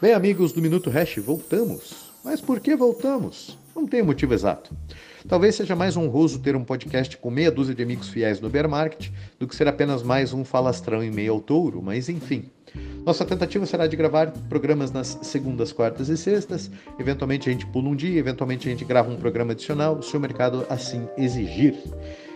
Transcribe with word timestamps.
Bem, 0.00 0.12
amigos 0.12 0.52
do 0.52 0.62
Minuto 0.62 0.90
Hash, 0.90 1.16
voltamos. 1.16 2.12
Mas 2.24 2.40
por 2.40 2.60
que 2.60 2.76
voltamos? 2.76 3.58
Não 3.74 3.84
tem 3.84 4.00
motivo 4.00 4.32
exato. 4.32 4.72
Talvez 5.26 5.56
seja 5.56 5.74
mais 5.74 5.96
honroso 5.96 6.38
ter 6.38 6.54
um 6.54 6.62
podcast 6.62 7.16
com 7.16 7.32
meia 7.32 7.50
dúzia 7.50 7.74
de 7.74 7.82
amigos 7.82 8.08
fiéis 8.08 8.40
no 8.40 8.48
bear 8.48 8.68
market 8.68 9.10
do 9.40 9.48
que 9.48 9.56
ser 9.56 9.66
apenas 9.66 10.04
mais 10.04 10.32
um 10.32 10.44
falastrão 10.44 11.02
em 11.02 11.10
meio 11.10 11.32
ao 11.32 11.40
touro, 11.40 11.82
mas 11.82 12.08
enfim. 12.08 12.44
Nossa 13.04 13.24
tentativa 13.24 13.66
será 13.66 13.88
de 13.88 13.96
gravar 13.96 14.30
programas 14.48 14.92
nas 14.92 15.18
segundas, 15.22 15.72
quartas 15.72 16.08
e 16.08 16.16
sextas. 16.16 16.70
Eventualmente 16.96 17.48
a 17.48 17.52
gente 17.52 17.66
pula 17.66 17.88
um 17.88 17.96
dia, 17.96 18.20
eventualmente 18.20 18.68
a 18.68 18.70
gente 18.70 18.84
grava 18.84 19.10
um 19.10 19.16
programa 19.16 19.50
adicional, 19.50 20.00
se 20.00 20.16
o 20.16 20.20
mercado 20.20 20.64
assim 20.70 21.08
exigir. 21.16 21.74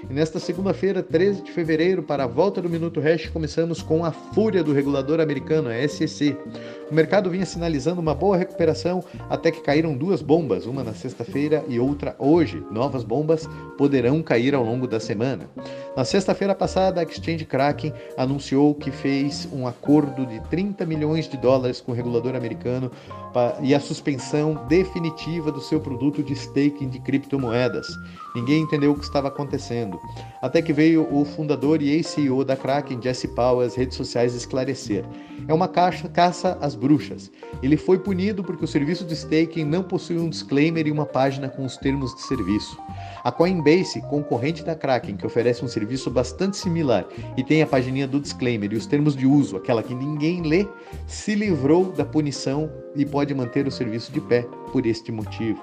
E 0.08 0.12
nesta 0.12 0.38
segunda-feira, 0.38 1.02
13 1.02 1.42
de 1.42 1.52
fevereiro, 1.52 2.02
para 2.02 2.24
a 2.24 2.26
volta 2.26 2.60
do 2.60 2.68
Minuto 2.68 3.00
Hash, 3.00 3.28
começamos 3.28 3.82
com 3.82 4.04
a 4.04 4.10
fúria 4.10 4.62
do 4.62 4.72
regulador 4.72 5.20
americano, 5.20 5.68
a 5.68 5.88
SEC. 5.88 6.36
O 6.90 6.94
mercado 6.94 7.30
vinha 7.30 7.46
sinalizando 7.46 8.00
uma 8.00 8.14
boa 8.14 8.36
recuperação 8.36 9.02
até 9.30 9.50
que 9.50 9.60
caíram 9.62 9.96
duas 9.96 10.20
bombas, 10.20 10.66
uma 10.66 10.82
na 10.82 10.92
sexta-feira 10.92 11.64
e 11.68 11.78
outra 11.78 12.16
hoje. 12.18 12.62
Novas 12.70 13.04
bombas 13.04 13.48
poderão 13.78 14.22
cair 14.22 14.54
ao 14.54 14.64
longo 14.64 14.86
da 14.86 14.98
semana. 14.98 15.48
Na 15.96 16.04
sexta-feira 16.04 16.54
passada, 16.54 17.00
a 17.00 17.04
Exchange 17.04 17.44
Kraken 17.44 17.92
anunciou 18.16 18.74
que 18.74 18.90
fez 18.90 19.48
um 19.52 19.66
acordo 19.66 20.26
de 20.26 20.40
30 20.48 20.84
milhões 20.84 21.28
de 21.28 21.36
dólares 21.36 21.80
com 21.80 21.92
o 21.92 21.94
regulador 21.94 22.34
americano 22.34 22.90
e 23.62 23.74
a 23.74 23.80
suspensão 23.80 24.66
definitiva 24.68 25.52
do 25.52 25.60
seu 25.60 25.80
produto 25.80 26.22
de 26.22 26.32
staking 26.32 26.88
de 26.88 26.98
criptomoedas. 26.98 27.86
Ninguém 28.34 28.62
entendeu 28.62 28.92
o 28.92 28.98
que 28.98 29.04
estava 29.04 29.28
acontecendo. 29.28 29.91
Até 30.40 30.60
que 30.60 30.72
veio 30.72 31.06
o 31.12 31.24
fundador 31.24 31.82
e 31.82 31.90
ex-CEO 31.90 32.44
da 32.44 32.56
Kraken, 32.56 33.00
Jesse 33.00 33.28
Powell, 33.28 33.66
às 33.66 33.74
redes 33.74 33.96
sociais 33.96 34.34
esclarecer. 34.34 35.04
É 35.48 35.54
uma 35.54 35.68
caixa, 35.68 36.08
caça 36.08 36.56
às 36.60 36.74
bruxas. 36.74 37.30
Ele 37.62 37.76
foi 37.76 37.98
punido 37.98 38.44
porque 38.44 38.64
o 38.64 38.68
serviço 38.68 39.04
de 39.04 39.14
staking 39.14 39.64
não 39.64 39.82
possui 39.82 40.18
um 40.18 40.28
disclaimer 40.28 40.86
e 40.86 40.90
uma 40.90 41.06
página 41.06 41.48
com 41.48 41.64
os 41.64 41.76
termos 41.76 42.14
de 42.14 42.22
serviço. 42.22 42.78
A 43.24 43.30
Coinbase, 43.30 44.00
concorrente 44.02 44.64
da 44.64 44.74
Kraken, 44.74 45.16
que 45.16 45.26
oferece 45.26 45.64
um 45.64 45.68
serviço 45.68 46.10
bastante 46.10 46.56
similar 46.56 47.06
e 47.36 47.42
tem 47.42 47.62
a 47.62 47.66
pagininha 47.66 48.06
do 48.06 48.20
disclaimer 48.20 48.72
e 48.72 48.76
os 48.76 48.86
termos 48.86 49.16
de 49.16 49.26
uso, 49.26 49.56
aquela 49.56 49.82
que 49.82 49.94
ninguém 49.94 50.42
lê, 50.42 50.66
se 51.06 51.34
livrou 51.34 51.92
da 51.92 52.04
punição 52.04 52.70
e 52.94 53.04
pode 53.04 53.34
manter 53.34 53.66
o 53.66 53.70
serviço 53.70 54.12
de 54.12 54.20
pé 54.20 54.46
por 54.70 54.86
este 54.86 55.10
motivo. 55.10 55.62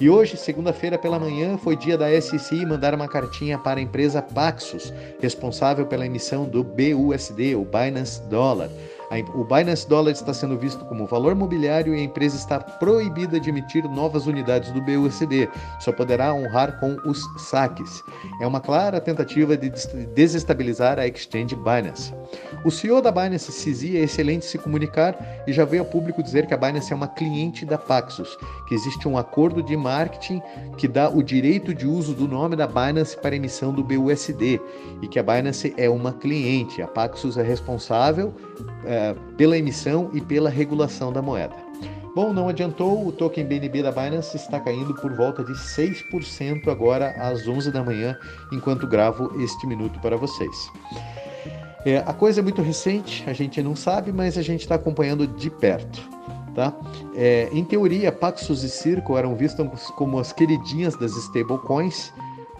E 0.00 0.10
hoje, 0.10 0.36
segunda-feira 0.36 0.98
pela 0.98 1.18
manhã, 1.18 1.56
foi 1.56 1.76
dia 1.76 1.96
da 1.96 2.08
SEC 2.20 2.66
mandar 2.66 2.94
uma 2.94 3.08
cartinha 3.08 3.58
para 3.58 3.80
a 3.80 3.82
empresa 3.82 4.20
Paxos, 4.20 4.92
responsável 5.20 5.86
pela 5.86 6.06
emissão 6.06 6.44
do 6.44 6.62
BUSD, 6.62 7.54
o 7.54 7.64
Binance 7.64 8.20
Dollar. 8.28 8.68
O 9.34 9.44
Binance 9.44 9.88
Dollar 9.88 10.12
está 10.12 10.34
sendo 10.34 10.58
visto 10.58 10.84
como 10.84 11.06
valor 11.06 11.34
mobiliário 11.34 11.94
e 11.94 12.00
a 12.00 12.02
empresa 12.02 12.36
está 12.36 12.58
proibida 12.58 13.38
de 13.38 13.50
emitir 13.50 13.88
novas 13.88 14.26
unidades 14.26 14.72
do 14.72 14.82
BUSD, 14.82 15.48
só 15.80 15.92
poderá 15.92 16.34
honrar 16.34 16.80
com 16.80 16.96
os 17.08 17.22
saques. 17.38 18.02
É 18.40 18.46
uma 18.46 18.60
clara 18.60 19.00
tentativa 19.00 19.56
de 19.56 19.70
desestabilizar 20.14 20.98
a 20.98 21.06
exchange 21.06 21.54
Binance. 21.54 22.12
O 22.64 22.70
CEO 22.70 23.00
da 23.00 23.12
Binance, 23.12 23.52
CZ, 23.52 23.94
é 23.94 24.00
excelente 24.00 24.44
se 24.44 24.58
comunicar 24.58 25.44
e 25.46 25.52
já 25.52 25.64
veio 25.64 25.84
ao 25.84 25.88
público 25.88 26.22
dizer 26.22 26.46
que 26.46 26.54
a 26.54 26.56
Binance 26.56 26.92
é 26.92 26.96
uma 26.96 27.08
cliente 27.08 27.64
da 27.64 27.78
Paxos, 27.78 28.36
que 28.66 28.74
existe 28.74 29.06
um 29.06 29.16
acordo 29.16 29.62
de 29.62 29.76
marketing 29.76 30.42
que 30.76 30.88
dá 30.88 31.08
o 31.08 31.22
direito 31.22 31.72
de 31.72 31.86
uso 31.86 32.12
do 32.12 32.26
nome 32.26 32.56
da 32.56 32.66
Binance 32.66 33.16
para 33.16 33.36
emissão 33.36 33.72
do 33.72 33.84
BUSD 33.84 34.60
e 35.00 35.06
que 35.06 35.18
a 35.18 35.22
Binance 35.22 35.72
é 35.76 35.88
uma 35.88 36.12
cliente. 36.12 36.82
A 36.82 36.88
Paxos 36.88 37.38
é 37.38 37.42
responsável 37.42 38.34
pela 39.36 39.56
emissão 39.56 40.10
e 40.12 40.20
pela 40.20 40.50
regulação 40.50 41.12
da 41.12 41.20
moeda. 41.22 41.54
Bom, 42.16 42.32
não 42.32 42.48
adiantou, 42.48 43.06
o 43.06 43.12
token 43.12 43.44
BNB 43.44 43.82
da 43.82 43.92
Binance 43.92 44.36
está 44.36 44.58
caindo 44.58 44.94
por 44.94 45.12
volta 45.14 45.44
de 45.44 45.52
6% 45.52 46.66
agora 46.66 47.10
às 47.18 47.46
11 47.46 47.70
da 47.70 47.84
manhã, 47.84 48.16
enquanto 48.50 48.86
gravo 48.86 49.38
este 49.42 49.66
minuto 49.66 50.00
para 50.00 50.16
vocês. 50.16 50.72
É, 51.84 51.98
a 51.98 52.14
coisa 52.14 52.40
é 52.40 52.42
muito 52.42 52.62
recente, 52.62 53.22
a 53.28 53.34
gente 53.34 53.62
não 53.62 53.76
sabe, 53.76 54.12
mas 54.12 54.38
a 54.38 54.42
gente 54.42 54.62
está 54.62 54.76
acompanhando 54.76 55.26
de 55.26 55.50
perto. 55.50 56.00
Tá? 56.54 56.72
É, 57.14 57.50
em 57.52 57.62
teoria, 57.62 58.10
Paxos 58.10 58.64
e 58.64 58.70
Circle 58.70 59.16
eram 59.16 59.36
vistos 59.36 59.90
como 59.90 60.18
as 60.18 60.32
queridinhas 60.32 60.96
das 60.96 61.14
stablecoins, 61.16 62.14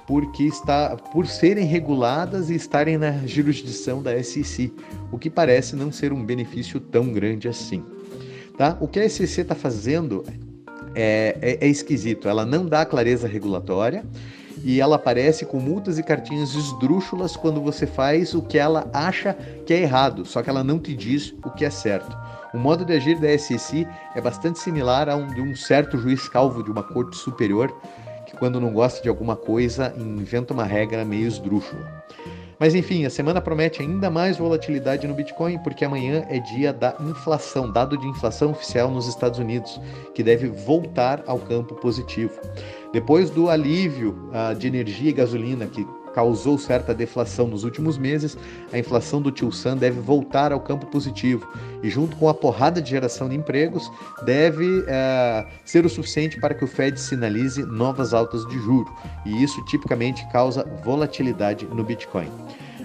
porque 0.06 0.44
está 0.44 0.96
por 0.96 1.26
serem 1.26 1.64
reguladas 1.64 2.48
e 2.48 2.54
estarem 2.54 2.96
na 2.96 3.26
jurisdição 3.26 4.02
da 4.02 4.22
SEC, 4.22 4.72
o 5.10 5.18
que 5.18 5.28
parece 5.28 5.74
não 5.74 5.90
ser 5.90 6.12
um 6.12 6.24
benefício 6.24 6.78
tão 6.78 7.12
grande 7.12 7.48
assim. 7.48 7.84
Tá? 8.56 8.76
O 8.80 8.86
que 8.86 9.00
a 9.00 9.08
SEC 9.08 9.38
está 9.38 9.54
fazendo 9.54 10.24
é, 10.94 11.36
é, 11.42 11.66
é 11.66 11.68
esquisito, 11.68 12.28
ela 12.28 12.46
não 12.46 12.66
dá 12.66 12.86
clareza 12.86 13.26
regulatória 13.26 14.04
e 14.64 14.80
ela 14.80 14.96
aparece 14.96 15.44
com 15.44 15.58
multas 15.58 15.98
e 15.98 16.02
cartinhas 16.02 16.54
esdrúxulas 16.54 17.36
quando 17.36 17.60
você 17.60 17.86
faz 17.86 18.32
o 18.32 18.40
que 18.40 18.56
ela 18.56 18.88
acha 18.92 19.34
que 19.66 19.74
é 19.74 19.82
errado, 19.82 20.24
só 20.24 20.42
que 20.42 20.48
ela 20.48 20.64
não 20.64 20.78
te 20.78 20.94
diz 20.94 21.34
o 21.44 21.50
que 21.50 21.64
é 21.64 21.70
certo. 21.70 22.16
O 22.54 22.58
modo 22.58 22.84
de 22.84 22.94
agir 22.94 23.18
da 23.20 23.36
SEC 23.36 23.86
é 24.14 24.20
bastante 24.20 24.58
similar 24.58 25.10
a 25.10 25.16
um 25.16 25.26
de 25.26 25.42
um 25.42 25.54
certo 25.54 25.98
juiz 25.98 26.26
calvo 26.28 26.62
de 26.62 26.70
uma 26.70 26.82
corte 26.82 27.16
superior 27.16 27.70
quando 28.38 28.60
não 28.60 28.72
gosta 28.72 29.02
de 29.02 29.08
alguma 29.08 29.36
coisa, 29.36 29.94
inventa 29.96 30.54
uma 30.54 30.64
regra 30.64 31.04
meio 31.04 31.26
esdrúxula. 31.26 32.04
Mas 32.58 32.74
enfim, 32.74 33.04
a 33.04 33.10
semana 33.10 33.40
promete 33.40 33.82
ainda 33.82 34.08
mais 34.08 34.38
volatilidade 34.38 35.06
no 35.06 35.14
Bitcoin, 35.14 35.58
porque 35.58 35.84
amanhã 35.84 36.24
é 36.30 36.38
dia 36.38 36.72
da 36.72 36.96
inflação, 37.00 37.70
dado 37.70 37.98
de 37.98 38.06
inflação 38.06 38.52
oficial 38.52 38.90
nos 38.90 39.06
Estados 39.06 39.38
Unidos, 39.38 39.78
que 40.14 40.22
deve 40.22 40.48
voltar 40.48 41.22
ao 41.26 41.38
campo 41.38 41.74
positivo. 41.74 42.32
Depois 42.92 43.28
do 43.28 43.50
alívio 43.50 44.30
uh, 44.30 44.54
de 44.54 44.66
energia 44.66 45.10
e 45.10 45.12
gasolina 45.12 45.66
que 45.66 45.86
causou 46.16 46.56
certa 46.56 46.94
deflação 46.94 47.46
nos 47.46 47.62
últimos 47.62 47.98
meses, 47.98 48.38
a 48.72 48.78
inflação 48.78 49.20
do 49.20 49.30
Tio 49.30 49.52
Sam 49.52 49.76
deve 49.76 50.00
voltar 50.00 50.50
ao 50.50 50.58
campo 50.58 50.86
positivo 50.86 51.46
e, 51.82 51.90
junto 51.90 52.16
com 52.16 52.26
a 52.26 52.32
porrada 52.32 52.80
de 52.80 52.88
geração 52.88 53.28
de 53.28 53.36
empregos, 53.36 53.92
deve 54.24 54.64
uh, 54.64 55.46
ser 55.62 55.84
o 55.84 55.90
suficiente 55.90 56.40
para 56.40 56.54
que 56.54 56.64
o 56.64 56.66
Fed 56.66 56.98
sinalize 56.98 57.62
novas 57.66 58.14
altas 58.14 58.46
de 58.46 58.58
juro. 58.60 58.90
E 59.26 59.42
isso 59.42 59.62
tipicamente 59.66 60.26
causa 60.32 60.64
volatilidade 60.82 61.66
no 61.66 61.84
Bitcoin. 61.84 62.30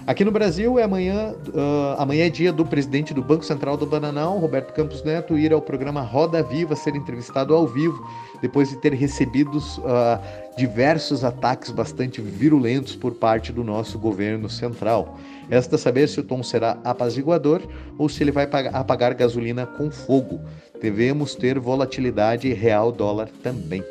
Aqui 0.04 0.24
no 0.24 0.32
Brasil 0.32 0.80
é 0.80 0.82
amanhã, 0.82 1.32
uh, 1.32 1.94
amanhã 1.96 2.26
é 2.26 2.28
dia 2.28 2.52
do 2.52 2.66
presidente 2.66 3.14
do 3.14 3.22
Banco 3.22 3.44
Central 3.44 3.76
do 3.76 3.86
Bananal, 3.86 4.36
Roberto 4.36 4.72
Campos 4.72 5.04
Neto, 5.04 5.38
ir 5.38 5.52
ao 5.52 5.62
programa 5.62 6.00
Roda 6.00 6.42
Viva 6.42 6.74
ser 6.74 6.96
entrevistado 6.96 7.54
ao 7.54 7.68
vivo, 7.68 8.04
depois 8.40 8.70
de 8.70 8.76
ter 8.78 8.92
recebido 8.94 9.58
uh, 9.58 10.20
diversos 10.56 11.22
ataques 11.22 11.70
bastante 11.70 12.20
virulentos 12.20 12.96
por 12.96 13.14
parte 13.14 13.52
do 13.52 13.62
nosso 13.62 13.96
governo 13.96 14.50
central. 14.50 15.16
Resta 15.48 15.78
saber 15.78 16.08
se 16.08 16.18
o 16.18 16.24
tom 16.24 16.42
será 16.42 16.78
apaziguador 16.82 17.62
ou 17.96 18.08
se 18.08 18.24
ele 18.24 18.32
vai 18.32 18.48
apagar 18.72 19.14
gasolina 19.14 19.66
com 19.66 19.88
fogo. 19.88 20.40
Devemos 20.80 21.36
ter 21.36 21.60
volatilidade 21.60 22.52
real 22.52 22.90
dólar 22.90 23.28
também. 23.40 23.84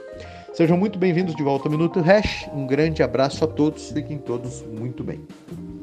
Sejam 0.54 0.76
muito 0.76 1.00
bem-vindos 1.00 1.34
de 1.36 1.42
volta 1.42 1.70
ao 1.70 1.72
Minuto 1.72 2.02
Hash. 2.02 2.50
Um 2.54 2.68
grande 2.68 3.02
abraço 3.02 3.46
a 3.46 3.48
todos, 3.48 3.92
fiquem 3.92 4.18
todos 4.18 4.62
muito 4.64 5.02
bem. 5.06 5.26